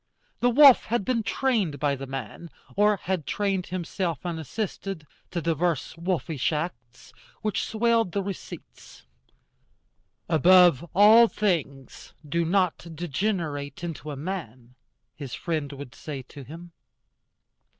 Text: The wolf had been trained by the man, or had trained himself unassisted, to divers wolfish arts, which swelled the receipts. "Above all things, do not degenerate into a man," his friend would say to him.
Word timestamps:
The 0.39 0.49
wolf 0.49 0.85
had 0.85 1.05
been 1.05 1.21
trained 1.21 1.79
by 1.79 1.95
the 1.95 2.07
man, 2.07 2.49
or 2.75 2.97
had 2.97 3.27
trained 3.27 3.67
himself 3.67 4.25
unassisted, 4.25 5.05
to 5.29 5.43
divers 5.43 5.93
wolfish 5.95 6.51
arts, 6.51 7.13
which 7.43 7.63
swelled 7.63 8.11
the 8.11 8.23
receipts. 8.23 9.03
"Above 10.27 10.83
all 10.95 11.27
things, 11.27 12.15
do 12.27 12.43
not 12.43 12.87
degenerate 12.95 13.83
into 13.83 14.09
a 14.09 14.15
man," 14.15 14.73
his 15.15 15.35
friend 15.35 15.71
would 15.73 15.93
say 15.93 16.23
to 16.23 16.41
him. 16.43 16.71